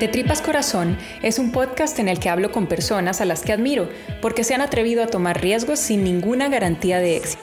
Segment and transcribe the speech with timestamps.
[0.00, 3.52] De Tripas Corazón es un podcast en el que hablo con personas a las que
[3.52, 3.88] admiro
[4.22, 7.42] porque se han atrevido a tomar riesgos sin ninguna garantía de éxito.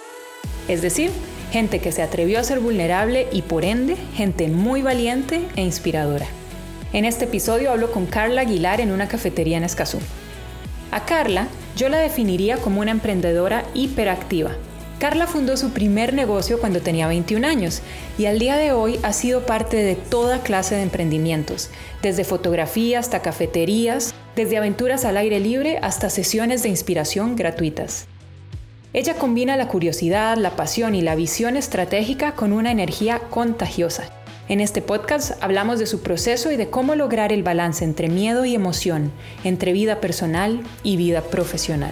[0.69, 1.11] Es decir,
[1.51, 6.27] gente que se atrevió a ser vulnerable y por ende, gente muy valiente e inspiradora.
[6.93, 9.99] En este episodio hablo con Carla Aguilar en una cafetería en Escazú.
[10.91, 14.51] A Carla yo la definiría como una emprendedora hiperactiva
[14.99, 17.81] Carla fundó su primer negocio cuando tenía 21 años
[18.17, 21.69] y al día de hoy ha sido parte de toda clase de emprendimientos,
[22.01, 28.07] desde fotografía hasta cafeterías, desde aventuras al aire libre hasta sesiones de inspiración gratuitas.
[28.93, 34.05] Ella combina la curiosidad, la pasión y la visión estratégica con una energía contagiosa.
[34.47, 38.45] En este podcast hablamos de su proceso y de cómo lograr el balance entre miedo
[38.45, 39.11] y emoción,
[39.43, 41.91] entre vida personal y vida profesional.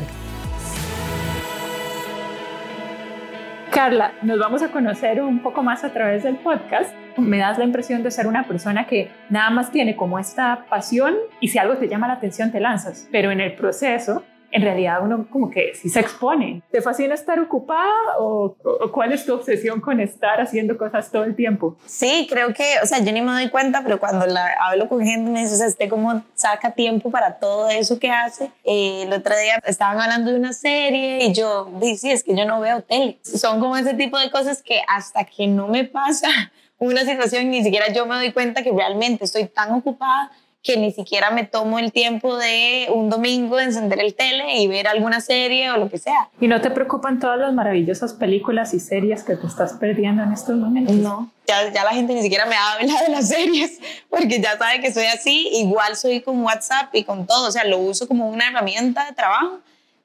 [3.73, 6.93] Carla, nos vamos a conocer un poco más a través del podcast.
[7.17, 11.15] Me das la impresión de ser una persona que nada más tiene como esta pasión
[11.39, 14.99] y si algo te llama la atención te lanzas, pero en el proceso en realidad
[15.03, 16.61] uno como que sí se expone.
[16.71, 18.55] ¿Te fascina estar ocupada o,
[18.91, 21.75] cuál es tu obsesión con estar haciendo cosas todo el tiempo?
[21.87, 25.03] Sí, creo que, o sea, yo ni me doy cuenta, pero cuando la, hablo con
[25.03, 28.51] gente me dice, o sea, este como saca tiempo para todo eso que hace.
[28.63, 32.35] Eh, el otro día estaban hablando de una serie y yo dije, sí, es que
[32.35, 33.17] yo no veo tele.
[33.23, 36.27] Son como ese tipo de cosas que hasta que no me pasa
[36.77, 40.31] una situación, ni siquiera yo me doy cuenta que realmente estoy tan ocupada
[40.63, 44.87] que ni siquiera me tomo el tiempo de un domingo encender el tele y ver
[44.87, 46.29] alguna serie o lo que sea.
[46.39, 50.31] ¿Y no te preocupan todas las maravillosas películas y series que te estás perdiendo en
[50.31, 50.95] estos momentos?
[50.95, 54.79] No, ya, ya la gente ni siquiera me habla de las series porque ya sabe
[54.79, 55.49] que soy así.
[55.51, 59.11] Igual soy con WhatsApp y con todo, o sea, lo uso como una herramienta de
[59.11, 59.59] trabajo.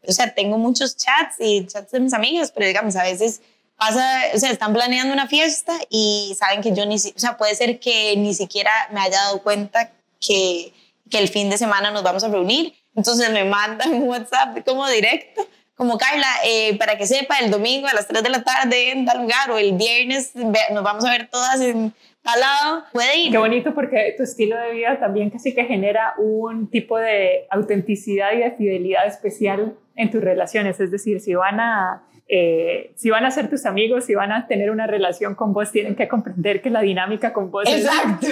[0.09, 3.43] O sea, tengo muchos chats y chats de mis amigas, pero digamos, a veces
[3.77, 7.55] pasa, o sea, están planeando una fiesta y saben que yo ni, o sea, puede
[7.55, 10.73] ser que ni siquiera me haya dado cuenta que,
[11.11, 12.75] que el fin de semana nos vamos a reunir.
[12.95, 17.87] Entonces me mandan un WhatsApp como directo, como Carla, eh, para que sepa, el domingo
[17.87, 21.11] a las 3 de la tarde en tal lugar o el viernes nos vamos a
[21.11, 21.93] ver todas en
[22.23, 23.31] tal lado, puede ir.
[23.31, 28.33] Qué bonito porque tu estilo de vida también casi que genera un tipo de autenticidad
[28.33, 30.81] y de fidelidad especial en tus relaciones.
[30.81, 34.47] Es decir, si van a eh, si van a ser tus amigos, si van a
[34.47, 38.27] tener una relación con vos, tienen que comprender que la dinámica con vos Exacto.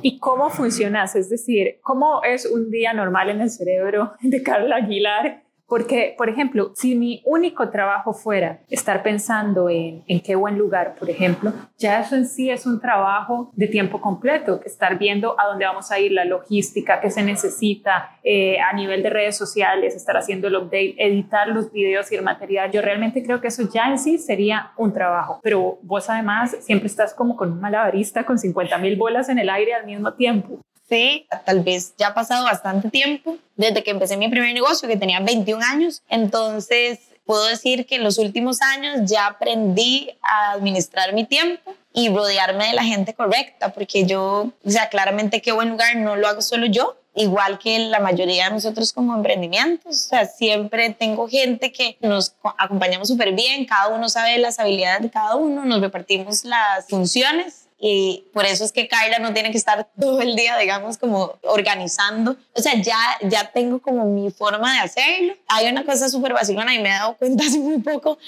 [0.00, 1.14] ¿Y cómo funcionas?
[1.16, 6.28] Es decir, ¿cómo es un día normal en el cerebro de Carla Aguilar porque, por
[6.28, 11.50] ejemplo, si mi único trabajo fuera estar pensando en, en qué buen lugar, por ejemplo,
[11.78, 15.64] ya eso en sí es un trabajo de tiempo completo, que estar viendo a dónde
[15.64, 20.14] vamos a ir, la logística, qué se necesita eh, a nivel de redes sociales, estar
[20.14, 22.70] haciendo el update, editar los videos y el material.
[22.70, 26.88] Yo realmente creo que eso ya en sí sería un trabajo, pero vos además siempre
[26.88, 30.60] estás como con un malabarista con 50 mil bolas en el aire al mismo tiempo.
[30.92, 34.98] Sí, tal vez ya ha pasado bastante tiempo desde que empecé mi primer negocio, que
[34.98, 36.02] tenía 21 años.
[36.10, 42.10] Entonces, puedo decir que en los últimos años ya aprendí a administrar mi tiempo y
[42.10, 46.28] rodearme de la gente correcta, porque yo, o sea, claramente qué buen lugar no lo
[46.28, 49.96] hago solo yo, igual que la mayoría de nosotros como emprendimientos.
[49.96, 55.00] O sea, siempre tengo gente que nos acompañamos súper bien, cada uno sabe las habilidades
[55.00, 59.50] de cada uno, nos repartimos las funciones y por eso es que Kyla no tiene
[59.50, 62.36] que estar todo el día, digamos, como organizando.
[62.54, 65.34] O sea, ya, ya tengo como mi forma de hacerlo.
[65.48, 68.18] Hay una cosa súper vacilona y me he dado cuenta hace muy poco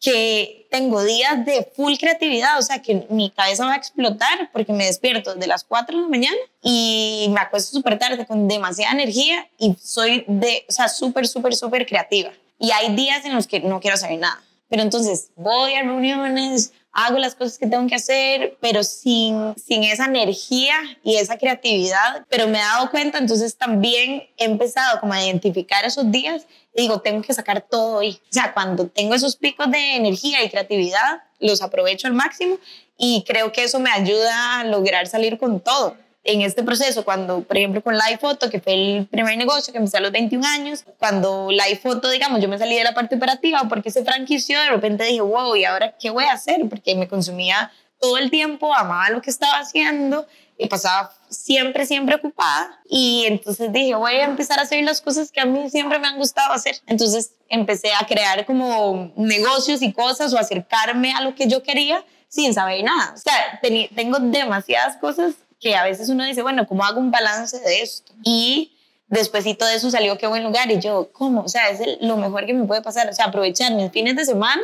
[0.00, 4.72] que tengo días de full creatividad, o sea, que mi cabeza va a explotar porque
[4.72, 8.92] me despierto de las 4 de la mañana y me acuesto súper tarde con demasiada
[8.92, 12.32] energía y soy de, o sea, súper, súper, súper creativa.
[12.58, 14.42] Y hay días en los que no quiero hacer nada.
[14.68, 19.82] Pero entonces voy a reuniones, hago las cosas que tengo que hacer, pero sin, sin
[19.82, 22.24] esa energía y esa creatividad.
[22.30, 26.82] Pero me he dado cuenta, entonces también he empezado como a identificar esos días y
[26.82, 28.20] digo, tengo que sacar todo hoy.
[28.30, 32.58] O sea, cuando tengo esos picos de energía y creatividad, los aprovecho al máximo
[32.96, 37.42] y creo que eso me ayuda a lograr salir con todo en este proceso, cuando,
[37.42, 40.46] por ejemplo, con Live Photo, que fue el primer negocio que empecé a los 21
[40.46, 44.58] años, cuando Live Photo, digamos, yo me salí de la parte operativa porque se franquició,
[44.58, 46.66] de repente dije, wow, ¿y ahora qué voy a hacer?
[46.68, 50.26] Porque me consumía todo el tiempo, amaba lo que estaba haciendo
[50.56, 52.80] y pasaba siempre, siempre ocupada.
[52.88, 56.06] Y entonces dije, voy a empezar a hacer las cosas que a mí siempre me
[56.06, 56.76] han gustado hacer.
[56.86, 62.04] Entonces empecé a crear como negocios y cosas o acercarme a lo que yo quería
[62.28, 63.14] sin saber nada.
[63.14, 63.60] O sea,
[63.94, 65.34] tengo demasiadas cosas
[65.64, 68.12] que a veces uno dice, bueno, ¿cómo hago un balance de esto?
[68.22, 68.76] Y
[69.06, 71.40] después de eso salió qué buen lugar y yo, ¿cómo?
[71.40, 74.26] O sea, es lo mejor que me puede pasar, o sea, aprovechar mis fines de
[74.26, 74.60] semana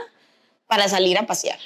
[0.66, 1.58] para salir a pasear.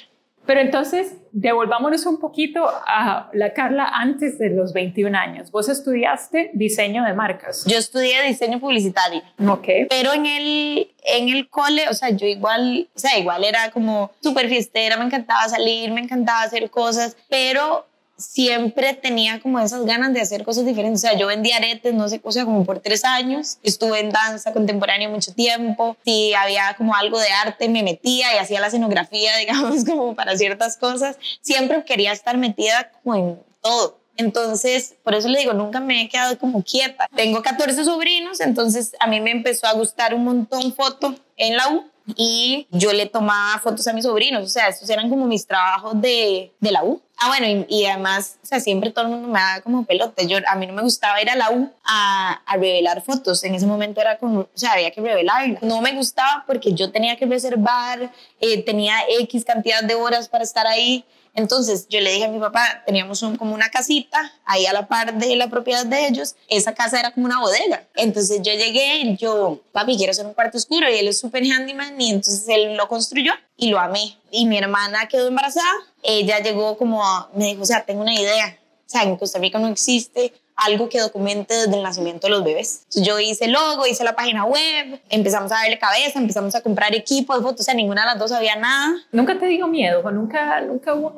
[0.45, 5.51] Pero entonces, devolvámonos un poquito a la Carla antes de los 21 años.
[5.51, 7.65] Vos estudiaste diseño de marcas.
[7.65, 9.21] Yo estudié diseño publicitario.
[9.49, 9.67] Ok.
[9.89, 14.11] Pero en el, en el cole, o sea, yo igual, o sea, igual era como
[14.21, 17.85] súper fiestera, me encantaba salir, me encantaba hacer cosas, pero
[18.17, 21.03] siempre tenía como esas ganas de hacer cosas diferentes.
[21.03, 23.57] O sea, yo vendía aretes, no sé, o sea, como por tres años.
[23.63, 25.97] Estuve en danza contemporánea mucho tiempo.
[26.05, 30.37] Si había como algo de arte, me metía y hacía la escenografía, digamos, como para
[30.37, 31.17] ciertas cosas.
[31.41, 33.99] Siempre quería estar metida como en todo.
[34.17, 37.09] Entonces, por eso le digo, nunca me he quedado como quieta.
[37.15, 41.67] Tengo 14 sobrinos, entonces a mí me empezó a gustar un montón foto en la
[41.69, 41.83] U
[42.15, 45.99] y yo le tomaba fotos a mis sobrinos, o sea, estos eran como mis trabajos
[45.99, 47.01] de, de la U.
[47.17, 50.27] Ah, bueno, y, además, o sea, siempre todo el mundo me daba como pelote.
[50.27, 53.43] Yo, a mí no me gustaba ir a la U a, a revelar fotos.
[53.45, 55.63] En ese momento era como, o sea, había que revelarlas.
[55.63, 58.11] No me gustaba porque yo tenía que reservar,
[58.41, 61.05] eh, tenía X cantidad de horas para estar ahí.
[61.35, 65.13] Entonces yo le dije a mi papá, teníamos como una casita ahí a la par
[65.13, 67.85] de la propiedad de ellos, esa casa era como una bodega.
[67.95, 71.99] Entonces yo llegué yo, papi, quiero hacer un cuarto oscuro y él es súper handyman
[71.99, 74.17] y entonces él lo construyó y lo amé.
[74.31, 75.69] Y mi hermana quedó embarazada,
[76.03, 77.03] ella llegó como,
[77.33, 80.87] me dijo, o sea, tengo una idea, o sea, en Costa Rica no existe algo
[80.89, 82.85] que documente desde el nacimiento de los bebés.
[82.95, 86.95] Yo hice el logo, hice la página web, empezamos a darle cabeza, empezamos a comprar
[86.95, 88.95] equipos, fotos, o sea, ninguna de las dos había nada.
[89.11, 90.01] ¿Nunca te digo miedo?
[90.03, 91.13] ¿O nunca, nunca hubo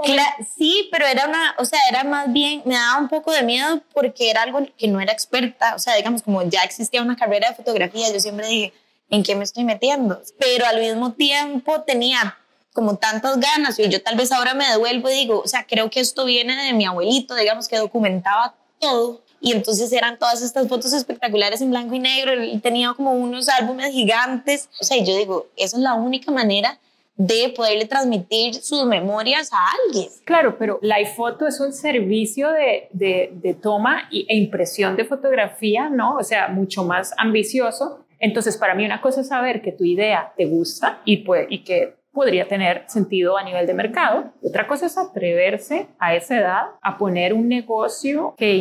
[0.57, 3.81] Sí, pero era una, o sea, era más bien, me daba un poco de miedo
[3.94, 7.50] porque era algo que no era experta, o sea, digamos, como ya existía una carrera
[7.50, 8.74] de fotografía, yo siempre dije,
[9.10, 10.22] ¿en qué me estoy metiendo?
[10.40, 12.38] Pero al mismo tiempo tenía
[12.74, 15.90] como tantas ganas y yo tal vez ahora me devuelvo y digo, o sea, creo
[15.90, 20.68] que esto viene de mi abuelito, digamos, que documentaba todo y entonces eran todas estas
[20.68, 24.69] fotos espectaculares en blanco y negro y tenía como unos álbumes gigantes.
[24.80, 26.80] O sea, yo digo, esa es la única manera
[27.18, 30.10] de poderle transmitir sus memorias a alguien.
[30.24, 36.16] Claro, pero la iPhoto es un servicio de, de, toma e impresión de fotografía, ¿no?
[36.16, 38.06] O sea, mucho más ambicioso.
[38.19, 41.63] Entonces, para mí una cosa es saber que tu idea te gusta y, puede, y
[41.63, 44.31] que podría tener sentido a nivel de mercado.
[44.44, 48.56] Otra cosa es atreverse a esa edad a poner un negocio que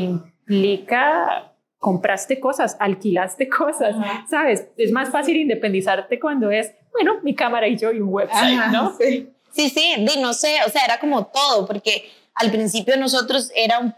[0.46, 3.94] implica compraste cosas, alquilaste cosas,
[4.28, 4.66] ¿sabes?
[4.76, 8.96] Es más fácil independizarte cuando es, bueno, mi cámara y yo y un website, ¿no?
[8.96, 13.78] Sí, sí, sí no sé, o sea, era como todo, porque al principio nosotros era
[13.78, 13.94] un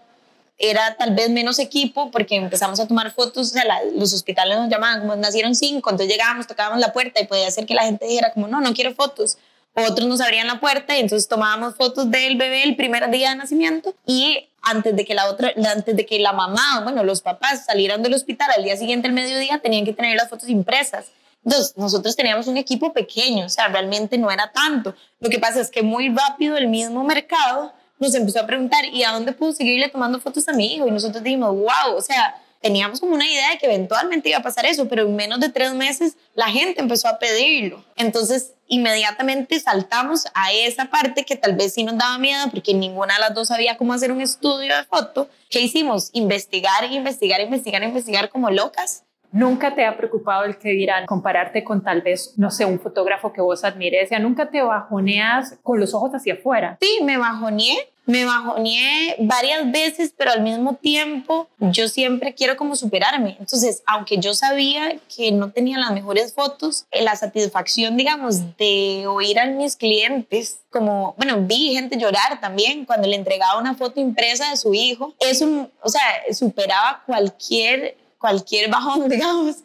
[0.58, 3.62] era tal vez menos equipo porque empezamos a tomar fotos, o sea,
[3.94, 7.64] los hospitales nos llamaban, como nacieron cinco, entonces llegábamos, tocábamos la puerta y podía ser
[7.64, 9.38] que la gente dijera como, no, no quiero fotos.
[9.74, 13.36] Otros nos abrían la puerta y entonces tomábamos fotos del bebé el primer día de
[13.36, 17.64] nacimiento y antes de que la otra, antes de que la mamá, bueno, los papás
[17.64, 21.06] salieran del hospital al día siguiente, al mediodía, tenían que tener las fotos impresas.
[21.44, 24.94] Entonces, nosotros teníamos un equipo pequeño, o sea, realmente no era tanto.
[25.20, 29.04] Lo que pasa es que muy rápido el mismo mercado nos empezó a preguntar, ¿y
[29.04, 30.86] a dónde puedo seguirle tomando fotos a mi hijo?
[30.86, 34.42] Y nosotros dijimos, wow, o sea, teníamos como una idea de que eventualmente iba a
[34.42, 37.84] pasar eso, pero en menos de tres meses la gente empezó a pedirlo.
[37.96, 43.14] Entonces, inmediatamente saltamos a esa parte que tal vez sí nos daba miedo porque ninguna
[43.14, 45.28] de las dos sabía cómo hacer un estudio de foto.
[45.50, 46.10] ¿Qué hicimos?
[46.12, 49.04] Investigar, investigar, investigar, investigar como locas.
[49.32, 53.32] ¿Nunca te ha preocupado el que dirán compararte con tal vez, no sé, un fotógrafo
[53.32, 54.10] que vos admires?
[54.10, 56.78] ¿Ya nunca te bajoneas con los ojos hacia afuera?
[56.80, 57.76] Sí, me bajoneé,
[58.06, 63.36] me bajoneé varias veces, pero al mismo tiempo yo siempre quiero como superarme.
[63.38, 69.04] Entonces, aunque yo sabía que no tenía las mejores fotos, eh, la satisfacción, digamos, de
[69.06, 74.00] oír a mis clientes, como, bueno, vi gente llorar también cuando le entregaba una foto
[74.00, 76.00] impresa de su hijo, eso, o sea,
[76.32, 79.56] superaba cualquier, cualquier bajón, digamos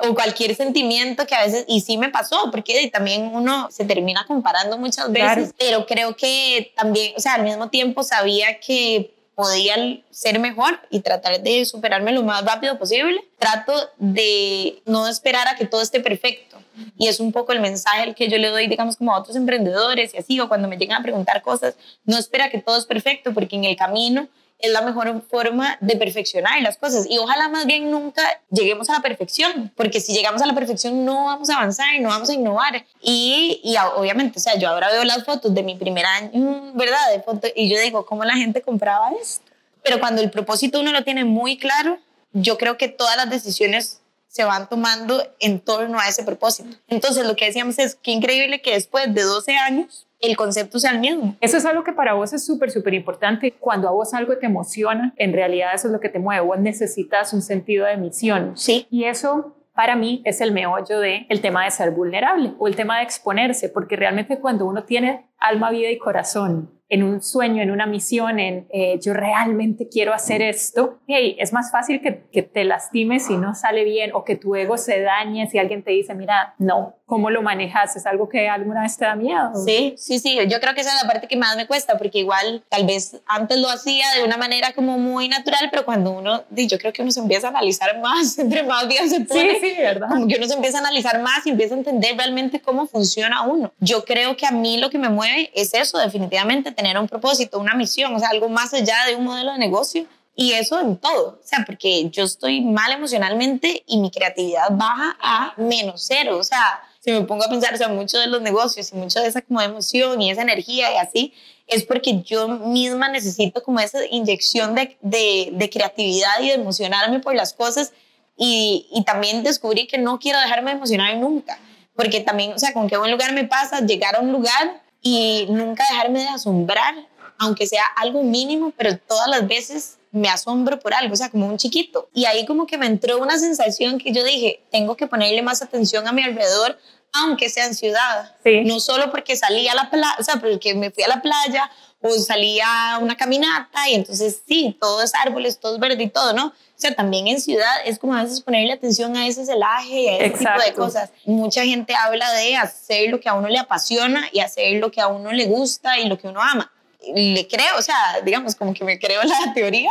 [0.00, 4.24] o cualquier sentimiento que a veces, y sí me pasó, porque también uno se termina
[4.26, 9.76] comparando muchas veces, pero creo que también, o sea, al mismo tiempo sabía que podía
[10.10, 13.20] ser mejor y tratar de superarme lo más rápido posible.
[13.38, 16.58] Trato de no esperar a que todo esté perfecto.
[16.96, 19.36] Y es un poco el mensaje el que yo le doy, digamos, como a otros
[19.36, 22.86] emprendedores y así, o cuando me llegan a preguntar cosas, no espera que todo es
[22.86, 27.06] perfecto, porque en el camino es la mejor forma de perfeccionar las cosas.
[27.08, 31.04] Y ojalá más bien nunca lleguemos a la perfección, porque si llegamos a la perfección
[31.04, 32.84] no vamos a avanzar no vamos a innovar.
[33.00, 36.98] Y, y obviamente, o sea, yo ahora veo las fotos de mi primer año, ¿verdad?
[37.12, 39.44] De foto, y yo digo, ¿cómo la gente compraba esto?
[39.82, 41.98] Pero cuando el propósito uno lo tiene muy claro,
[42.32, 46.76] yo creo que todas las decisiones se van tomando en torno a ese propósito.
[46.88, 50.92] Entonces, lo que decíamos es que increíble que después de 12 años el concepto sea
[50.92, 51.36] el mismo.
[51.40, 53.52] Eso es algo que para vos es súper, súper importante.
[53.52, 56.44] Cuando a vos algo te emociona, en realidad eso es lo que te mueve.
[56.44, 58.52] Vos necesitas un sentido de misión.
[58.56, 58.86] Sí.
[58.90, 62.74] Y eso para mí es el meollo de el tema de ser vulnerable o el
[62.74, 67.62] tema de exponerse, porque realmente cuando uno tiene alma, vida y corazón en un sueño,
[67.62, 72.22] en una misión, en eh, yo realmente quiero hacer esto, hey, es más fácil que,
[72.32, 75.82] que, te lastimes si no sale bien o que tu ego se dañe si alguien
[75.82, 77.96] te dice, mira, no, ¿cómo lo manejas?
[77.96, 79.50] ¿Es algo que alguna vez te da miedo?
[79.66, 82.18] Sí, sí, sí, yo creo que esa es la parte que más me cuesta, porque
[82.18, 86.44] igual tal vez antes lo hacía de una manera como muy natural, pero cuando uno,
[86.50, 89.74] yo creo que uno se empieza a analizar más, entre más días se pone, sí,
[89.74, 90.08] sí, ¿verdad?
[90.08, 93.42] como que uno se empieza a analizar más y empieza a entender realmente cómo funciona
[93.42, 93.72] uno.
[93.80, 97.58] Yo creo que a mí lo que me mueve es eso, definitivamente tener un propósito,
[97.58, 100.06] una misión, o sea, algo más allá de un modelo de negocio.
[100.36, 105.16] Y eso en todo, o sea, porque yo estoy mal emocionalmente y mi creatividad baja
[105.20, 108.40] a menos cero, o sea, si me pongo a pensar, o sea, mucho de los
[108.40, 111.34] negocios y mucho de esa como emoción y esa energía y así,
[111.66, 117.18] es porque yo misma necesito como esa inyección de, de, de creatividad y de emocionarme
[117.18, 117.92] por las cosas
[118.36, 121.58] y, y, también descubrí que no quiero dejarme emocionar nunca,
[121.96, 125.46] porque también, o sea, con qué buen lugar me pasa llegar a un lugar y
[125.48, 126.94] nunca dejarme de asombrar,
[127.38, 131.46] aunque sea algo mínimo, pero todas las veces me asombro por algo, o sea, como
[131.46, 132.08] un chiquito.
[132.14, 135.62] Y ahí como que me entró una sensación que yo dije, tengo que ponerle más
[135.62, 136.78] atención a mi alrededor,
[137.12, 138.36] aunque sea en ciudad.
[138.44, 138.62] Sí.
[138.64, 141.70] No solo porque salí a la playa, o sea, porque me fui a la playa
[142.00, 146.08] o salí a una caminata y entonces sí, todo es árboles, todo es verde y
[146.08, 146.46] todo, ¿no?
[146.46, 150.08] O sea, también en ciudad es como a veces ponerle atención a ese celaje y
[150.08, 150.62] a ese Exacto.
[150.62, 151.10] tipo de cosas.
[151.24, 155.00] Mucha gente habla de hacer lo que a uno le apasiona y hacer lo que
[155.00, 156.70] a uno le gusta y lo que uno ama.
[157.14, 159.90] Le creo, o sea, digamos, como que me creo la teoría,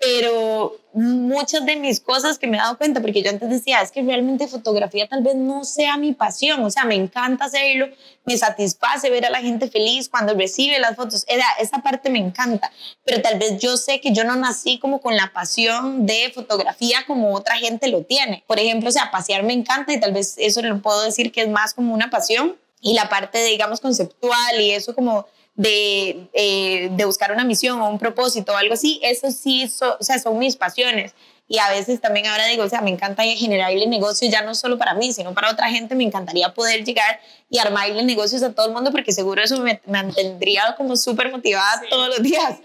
[0.00, 3.90] pero muchas de mis cosas que me he dado cuenta, porque yo antes decía, es
[3.90, 7.88] que realmente fotografía tal vez no sea mi pasión, o sea, me encanta hacerlo,
[8.24, 11.24] me satisface ver a la gente feliz cuando recibe las fotos,
[11.58, 12.70] esa parte me encanta,
[13.04, 16.98] pero tal vez yo sé que yo no nací como con la pasión de fotografía
[17.06, 18.44] como otra gente lo tiene.
[18.46, 21.42] Por ejemplo, o sea, pasear me encanta y tal vez eso lo puedo decir que
[21.42, 25.26] es más como una pasión y la parte, digamos, conceptual y eso como
[25.58, 29.96] de, eh, de, buscar una misión o un propósito o algo así, eso sí, so,
[29.98, 31.14] o sea, son mis pasiones.
[31.48, 34.78] Y a veces también ahora digo, o sea, me encanta generarle negocios ya no solo
[34.78, 35.94] para mí, sino para otra gente.
[35.94, 39.80] Me encantaría poder llegar y armarle negocios a todo el mundo porque seguro eso me
[39.86, 41.86] mantendría como súper motivada sí.
[41.88, 42.58] todos los días.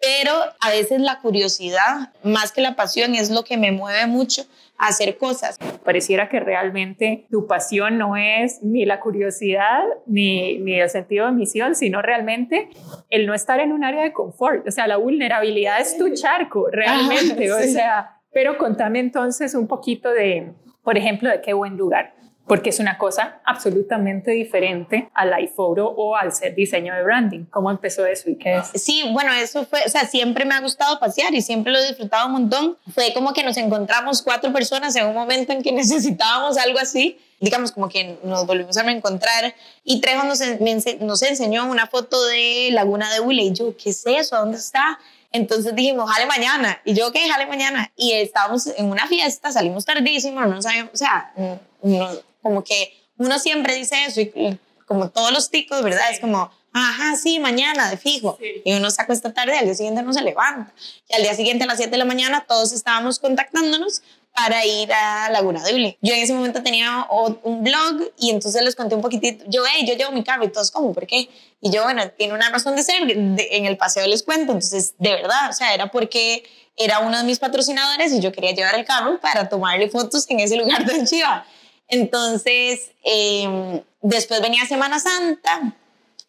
[0.00, 4.46] Pero a veces la curiosidad, más que la pasión, es lo que me mueve mucho
[4.78, 5.58] hacer cosas.
[5.84, 11.32] Pareciera que realmente tu pasión no es ni la curiosidad ni, ni el sentido de
[11.32, 12.70] misión, sino realmente
[13.10, 14.66] el no estar en un área de confort.
[14.66, 17.50] O sea, la vulnerabilidad es tu charco, realmente.
[17.50, 17.68] Ah, sí.
[17.68, 22.17] O sea, pero contame entonces un poquito de, por ejemplo, de qué buen lugar
[22.48, 27.44] porque es una cosa absolutamente diferente al iPhoto o al diseño de branding.
[27.50, 28.82] ¿Cómo empezó eso y qué es?
[28.82, 31.86] Sí, bueno, eso fue, o sea, siempre me ha gustado pasear y siempre lo he
[31.86, 32.78] disfrutado un montón.
[32.94, 37.18] Fue como que nos encontramos cuatro personas en un momento en que necesitábamos algo así.
[37.40, 40.40] Digamos, como que nos volvimos a reencontrar y Trejo nos,
[41.00, 44.36] nos enseñó una foto de Laguna de Hule y yo, ¿qué es eso?
[44.36, 44.98] ¿Dónde está?
[45.30, 46.80] Entonces dijimos, jale mañana.
[46.84, 47.28] Y yo, ¿qué?
[47.28, 47.92] Jale mañana.
[47.96, 51.32] Y estábamos en una fiesta, salimos tardísimo, no sabíamos, o sea,
[51.82, 52.10] no,
[52.42, 56.06] como que uno siempre dice eso y como todos los ticos, ¿verdad?
[56.08, 56.14] Sí.
[56.14, 58.38] Es como, ajá, sí, mañana, de fijo.
[58.40, 58.62] Sí.
[58.64, 60.72] Y uno se acuesta tarde, al día siguiente no se levanta.
[61.08, 64.02] Y al día siguiente, a las 7 de la mañana, todos estábamos contactándonos
[64.34, 65.98] para ir a Laguna de Uli.
[66.00, 69.44] Yo en ese momento tenía un blog y entonces les conté un poquitito.
[69.48, 70.92] Yo, hey, yo llevo mi carro y todos, ¿cómo?
[70.92, 71.28] ¿Por qué?
[71.60, 73.04] Y yo, bueno, tiene una razón de ser.
[73.06, 74.52] De, en el paseo les cuento.
[74.52, 76.44] Entonces, de verdad, o sea, era porque
[76.76, 80.38] era uno de mis patrocinadores y yo quería llevar el carro para tomarle fotos en
[80.40, 81.44] ese lugar tan chiva.
[81.88, 85.74] Entonces, eh, después venía Semana Santa,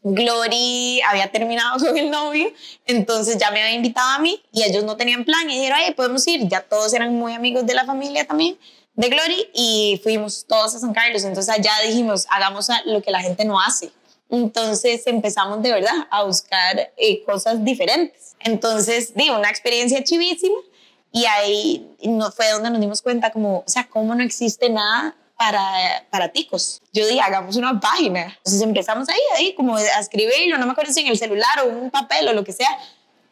[0.01, 2.51] Glory había terminado con el novio,
[2.86, 5.94] entonces ya me había invitado a mí y ellos no tenían plan y dijeron, hey,
[5.96, 8.58] podemos ir, ya todos eran muy amigos de la familia también
[9.00, 13.22] de Glory y fuimos todos a San Carlos, entonces allá dijimos, hagamos lo que la
[13.22, 13.92] gente no hace.
[14.30, 18.36] Entonces empezamos de verdad a buscar eh, cosas diferentes.
[18.42, 20.58] Entonces, digo, una experiencia chivísima
[21.13, 25.16] y ahí no, fue donde nos dimos cuenta como, o sea, cómo no existe nada
[25.39, 26.81] para, para ticos.
[26.91, 28.25] Yo dije, hagamos una página.
[28.39, 31.67] Entonces empezamos ahí, ahí, como a escribirlo, no me acuerdo si en el celular o
[31.67, 32.67] un papel o lo que sea,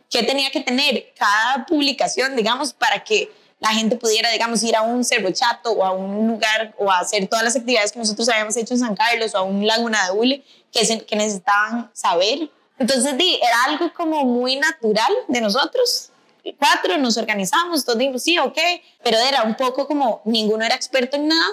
[0.10, 4.84] que tenía que tener cada publicación, digamos, para que la gente pudiera, digamos, ir a
[4.84, 8.30] un cerro chato o a un lugar o a hacer todas las actividades que nosotros
[8.30, 11.92] habíamos hecho en San Carlos o a un Laguna de Hule que, se, que necesitaban
[11.92, 12.50] saber.
[12.80, 16.12] Entonces, di, era algo como muy natural de nosotros.
[16.58, 18.58] Cuatro nos organizamos, todos dijimos, sí, ok,
[19.04, 21.50] pero era un poco como ninguno era experto en nada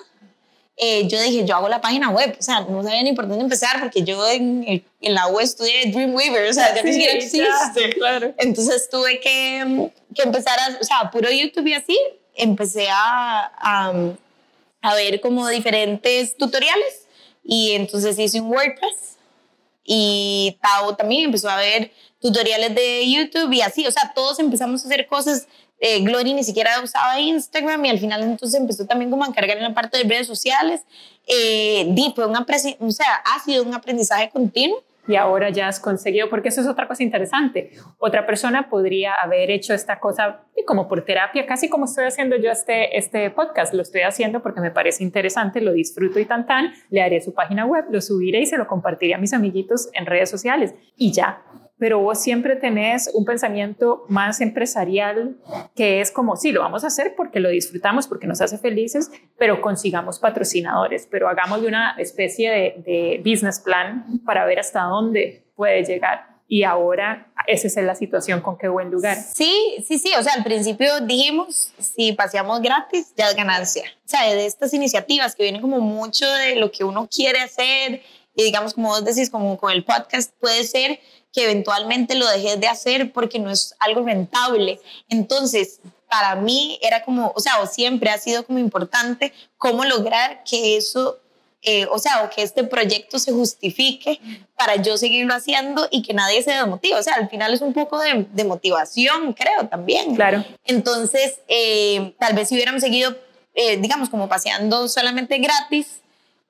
[0.77, 3.45] eh, yo dije, yo hago la página web, o sea, no sabía ni por dónde
[3.45, 7.15] empezar porque yo en, en la web estudié Dreamweaver, o sea, ya sí, ni siquiera
[7.15, 7.41] existe.
[7.77, 8.35] Ya, claro.
[8.39, 11.97] Entonces tuve que, que, empezar a, o sea, puro YouTube y así,
[12.35, 13.93] empecé a, a,
[14.83, 17.07] a ver como diferentes tutoriales
[17.45, 19.17] y entonces hice un WordPress
[19.85, 21.93] y Tao también empezó a ver
[22.25, 25.47] tutoriales de YouTube y así, o sea, todos empezamos a hacer cosas.
[25.79, 29.59] Eh, Glory ni siquiera usaba Instagram y al final entonces empezó también como a encargar
[29.59, 30.81] en la parte de redes sociales.
[31.27, 36.31] Eh, fue un o sea, ha sido un aprendizaje continuo y ahora ya has conseguido,
[36.31, 37.73] porque eso es otra cosa interesante.
[37.99, 42.51] Otra persona podría haber hecho esta cosa como por terapia, casi como estoy haciendo yo
[42.51, 43.75] este, este podcast.
[43.75, 46.73] Lo estoy haciendo porque me parece interesante, lo disfruto y tan tan.
[46.89, 50.07] Le haré su página web, lo subiré y se lo compartiré a mis amiguitos en
[50.07, 50.75] redes sociales.
[50.97, 51.43] Y ya,
[51.79, 55.37] pero vos siempre tenés un pensamiento más empresarial
[55.75, 59.11] que es como, sí, lo vamos a hacer porque lo disfrutamos, porque nos hace felices,
[59.39, 65.45] pero consigamos patrocinadores, pero hagamos una especie de, de business plan para ver hasta dónde
[65.57, 66.35] puede llegar.
[66.47, 69.17] Y ahora esa es la situación con qué buen lugar.
[69.17, 70.13] Sí, sí, sí.
[70.19, 73.85] O sea, al principio dijimos, si paseamos gratis, ya es ganancia.
[74.05, 78.03] O sea, de estas iniciativas que vienen como mucho de lo que uno quiere hacer
[78.37, 80.99] y digamos, como vos decís, como con el podcast, puede ser
[81.35, 84.81] que eventualmente lo dejes de hacer porque no es algo rentable.
[85.09, 90.45] Entonces, para mí era como, o sea, o siempre ha sido como importante cómo lograr
[90.45, 91.19] que eso,
[91.63, 94.21] eh, o sea, o que este proyecto se justifique
[94.57, 96.95] para yo seguirlo haciendo y que nadie se desmotive.
[96.95, 100.15] O sea, al final es un poco de, de motivación, creo, también.
[100.15, 100.45] Claro.
[100.65, 103.17] Entonces, eh, tal vez si hubiéramos seguido,
[103.55, 106.01] eh, digamos, como paseando solamente gratis,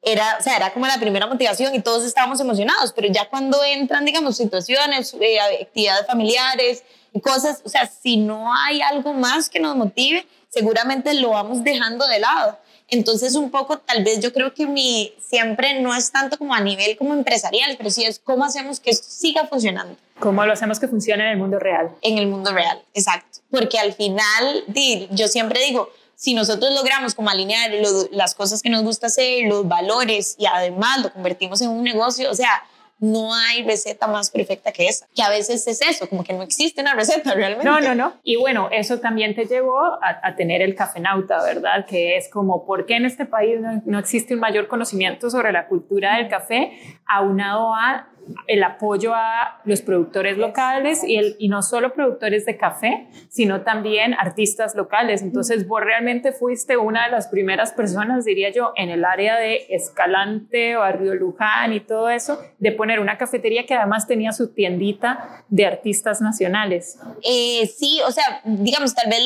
[0.05, 3.63] era, o sea, era como la primera motivación y todos estábamos emocionados, pero ya cuando
[3.65, 9.49] entran, digamos, situaciones, eh, actividades familiares y cosas, o sea, si no hay algo más
[9.49, 12.59] que nos motive, seguramente lo vamos dejando de lado.
[12.89, 16.61] Entonces, un poco, tal vez yo creo que mi siempre no es tanto como a
[16.61, 19.97] nivel como empresarial, pero sí es cómo hacemos que esto siga funcionando.
[20.21, 21.91] ¿Cómo lo hacemos que funcione en el mundo real?
[22.03, 23.41] En el mundo real, exacto.
[23.51, 24.65] Porque al final,
[25.11, 27.71] yo siempre digo, si nosotros logramos como alinear
[28.11, 32.31] las cosas que nos gusta hacer, los valores y además lo convertimos en un negocio,
[32.31, 32.63] o sea,
[33.01, 36.43] no hay receta más perfecta que esa, que a veces es eso, como que no
[36.43, 37.65] existe una receta realmente.
[37.65, 38.15] No, no, no.
[38.23, 41.87] Y bueno, eso también te llevó a, tener el cafenauta, ¿verdad?
[41.87, 45.53] Que es como, ¿por qué en este país no, no existe un mayor conocimiento sobre
[45.53, 46.73] la cultura del café
[47.07, 48.09] aunado a
[48.47, 53.63] el apoyo a los productores locales y, el, y no solo productores de café, sino
[53.63, 55.23] también artistas locales.
[55.23, 59.67] Entonces, vos realmente fuiste una de las primeras personas, diría yo, en el área de
[59.71, 65.45] Escalante, Barrio Luján y todo eso, de poner una cafetería que además tenía su tiendita
[65.49, 66.99] de artistas nacionales.
[67.23, 69.21] Eh, sí, o sea, digamos, tal vez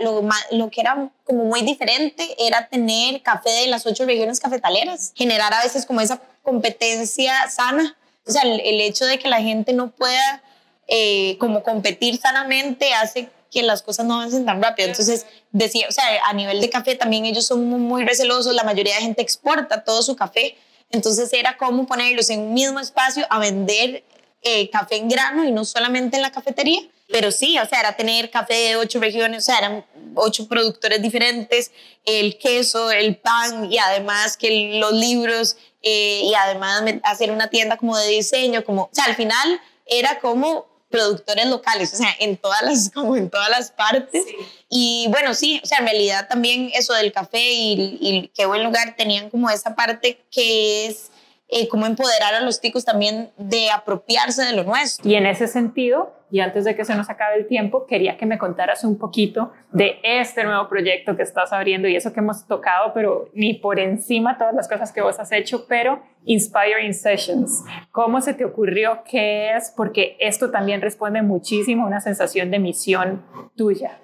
[0.00, 5.12] lo, lo que era como muy diferente era tener café de las ocho regiones cafetaleras,
[5.14, 7.96] generar a veces como esa competencia sana
[8.26, 10.42] o sea, el, hecho de que la gente no pueda
[10.88, 14.88] eh, como competir sanamente hace que las cosas no avancen tan rápido.
[14.88, 18.96] Entonces, decía, o sea, a nivel de café también ellos son muy, recelosos, la mayoría
[18.96, 20.56] de gente exporta todo su café.
[20.90, 24.04] Entonces era como ponerlos en un mismo espacio a vender
[24.42, 26.80] eh, café en grano y no solamente en la cafetería.
[27.08, 29.84] Pero sí, o sea, era tener café de ocho regiones, o sea, eran
[30.16, 31.70] ocho productores diferentes,
[32.04, 35.56] el queso, el pan y además que los libros
[35.88, 40.18] eh, y además hacer una tienda como de diseño, como, o sea, al final era
[40.18, 44.24] como productores locales, o sea, en todas las, como en todas las partes.
[44.68, 48.64] Y bueno, sí, o sea, en realidad también eso del café y, y qué buen
[48.64, 51.12] lugar tenían como esa parte que es
[51.48, 55.08] eh, como empoderar a los ticos también de apropiarse de lo nuestro.
[55.08, 58.26] Y en ese sentido, y antes de que se nos acabe el tiempo, quería que
[58.26, 62.46] me contaras un poquito de este nuevo proyecto que estás abriendo y eso que hemos
[62.46, 67.64] tocado, pero ni por encima todas las cosas que vos has hecho, pero Inspiring Sessions.
[67.90, 69.02] ¿Cómo se te ocurrió?
[69.10, 69.72] ¿Qué es?
[69.74, 73.24] Porque esto también responde muchísimo a una sensación de misión
[73.56, 73.98] tuya.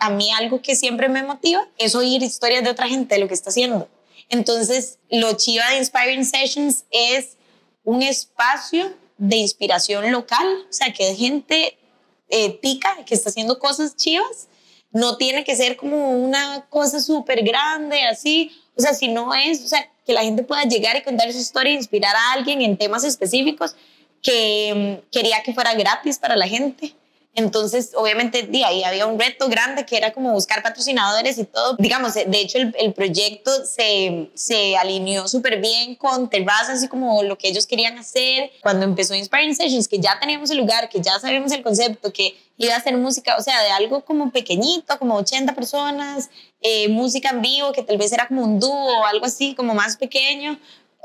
[0.00, 3.28] A mí algo que siempre me motiva es oír historias de otra gente de lo
[3.28, 3.88] que está haciendo.
[4.28, 7.38] Entonces, lo chiva de Inspiring Sessions es
[7.84, 11.76] un espacio de inspiración local, o sea, que es gente
[12.28, 14.48] eh, tica que está haciendo cosas chivas.
[14.92, 18.52] No tiene que ser como una cosa súper grande, así.
[18.76, 21.38] O sea, si no es, o sea, que la gente pueda llegar y contar su
[21.38, 23.74] historia e inspirar a alguien en temas específicos
[24.22, 26.94] que mm, quería que fuera gratis para la gente.
[27.36, 31.74] Entonces, obviamente, ahí había un reto grande que era como buscar patrocinadores y todo.
[31.78, 37.36] Digamos, de hecho, el, proyecto se, se alineó súper bien con terrazas y como lo
[37.36, 38.52] que ellos querían hacer.
[38.62, 42.36] Cuando empezó Inspiring Sessions, que ya teníamos el lugar, que ya sabíamos el concepto, que
[42.56, 47.30] iba a ser música, o sea, de algo como pequeñito, como 80 personas, eh, música
[47.30, 50.58] en vivo, que tal vez era como un dúo o algo así, como más pequeño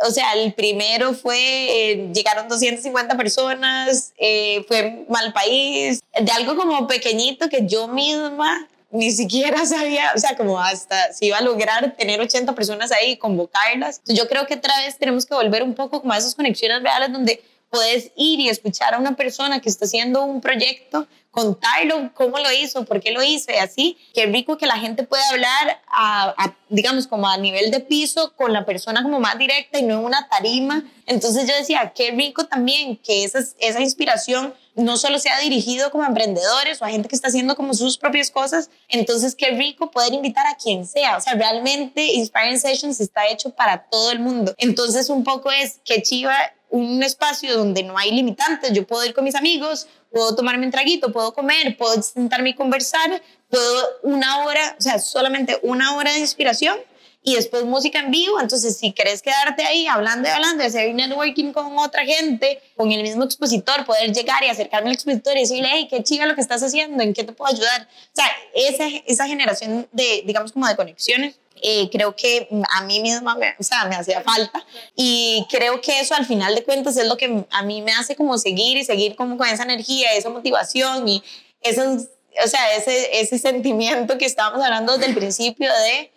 [0.07, 6.55] o sea, el primero fue, eh, llegaron 250 personas, eh, fue mal país, de algo
[6.55, 11.41] como pequeñito que yo misma ni siquiera sabía, o sea, como hasta si iba a
[11.41, 14.01] lograr tener 80 personas ahí y convocarlas.
[14.05, 17.11] yo creo que otra vez tenemos que volver un poco como a esas conexiones reales
[17.11, 22.39] donde puedes ir y escuchar a una persona que está haciendo un proyecto, contarlo, cómo
[22.39, 23.97] lo hizo, por qué lo hizo así.
[24.13, 28.53] Qué rico que la gente puede hablar, a, digamos, como a nivel de piso con
[28.53, 30.83] la persona como más directa y no en una tarima.
[31.05, 36.03] Entonces yo decía, qué rico también que esa, esa inspiración no solo sea dirigido como
[36.03, 39.91] a emprendedores o a gente que está haciendo como sus propias cosas, entonces qué rico
[39.91, 41.17] poder invitar a quien sea.
[41.17, 44.53] O sea, realmente Inspiring Sessions está hecho para todo el mundo.
[44.57, 46.35] Entonces un poco es que chiva
[46.69, 48.71] un espacio donde no hay limitantes.
[48.73, 52.53] Yo puedo ir con mis amigos, puedo tomarme un traguito, puedo comer, puedo sentarme y
[52.55, 56.77] conversar, puedo una hora, o sea, solamente una hora de inspiración
[57.21, 58.39] y después música en vivo.
[58.39, 63.03] Entonces, si querés quedarte ahí hablando y hablando, hacer networking con otra gente, con el
[63.03, 66.41] mismo expositor, poder llegar y acercarme al expositor y decirle, hey, qué chiva lo que
[66.41, 67.83] estás haciendo, ¿en qué te puedo ayudar?
[67.83, 71.35] O sea, esa, esa generación de, digamos, como de conexiones.
[71.61, 75.99] Eh, creo que a mí misma me, o sea, me hacía falta y creo que
[75.99, 78.85] eso al final de cuentas es lo que a mí me hace como seguir y
[78.85, 81.21] seguir como con esa energía, esa motivación y
[81.59, 82.03] esos,
[82.41, 86.11] o sea, ese, ese sentimiento que estábamos hablando desde el principio de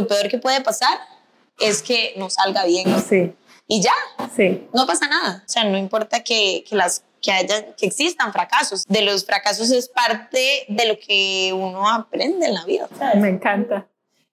[0.00, 0.98] lo peor que puede pasar
[1.58, 2.86] es que no salga bien.
[3.02, 3.34] Sí.
[3.66, 3.92] Y ya.
[4.34, 4.68] Sí.
[4.72, 5.42] No pasa nada.
[5.44, 8.84] O sea, no importa que, que las que, haya, que existan fracasos.
[8.86, 12.88] De los fracasos es parte de lo que uno aprende en la vida.
[13.16, 13.86] Me encanta.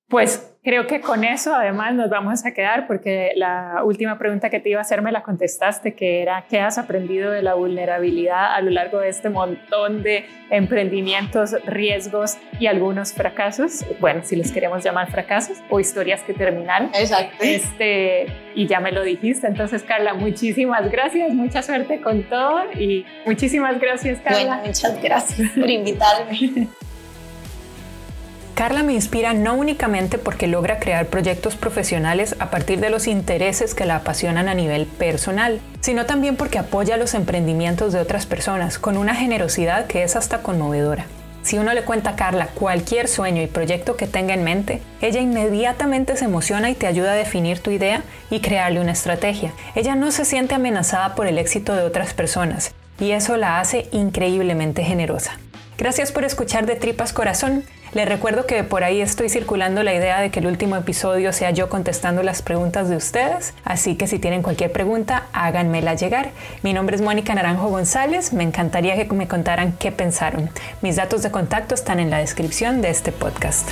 [0.08, 4.60] Pues creo que con eso además nos vamos a quedar porque la última pregunta que
[4.60, 8.54] te iba a hacer me la contestaste, que era ¿qué has aprendido de la vulnerabilidad
[8.54, 13.84] a lo largo de este montón de emprendimientos, riesgos y algunos fracasos?
[14.00, 16.90] Bueno, si les queremos llamar fracasos o historias que terminaron.
[16.94, 17.38] Exacto.
[17.40, 19.48] Este, y ya me lo dijiste.
[19.48, 24.58] Entonces, Carla, muchísimas gracias, mucha suerte con todo y muchísimas gracias, Carla.
[24.58, 26.68] Bueno, muchas gracias por invitarme.
[28.56, 33.76] Carla me inspira no únicamente porque logra crear proyectos profesionales a partir de los intereses
[33.76, 38.80] que la apasionan a nivel personal, sino también porque apoya los emprendimientos de otras personas
[38.80, 41.06] con una generosidad que es hasta conmovedora.
[41.42, 45.20] Si uno le cuenta a Carla cualquier sueño y proyecto que tenga en mente, ella
[45.20, 49.52] inmediatamente se emociona y te ayuda a definir tu idea y crearle una estrategia.
[49.76, 53.90] Ella no se siente amenazada por el éxito de otras personas y eso la hace
[53.92, 55.38] increíblemente generosa.
[55.78, 57.66] Gracias por escuchar de Tripas Corazón.
[57.96, 61.52] Les recuerdo que por ahí estoy circulando la idea de que el último episodio sea
[61.52, 66.32] yo contestando las preguntas de ustedes, así que si tienen cualquier pregunta, háganmela llegar.
[66.62, 70.50] Mi nombre es Mónica Naranjo González, me encantaría que me contaran qué pensaron.
[70.82, 73.70] Mis datos de contacto están en la descripción de este podcast.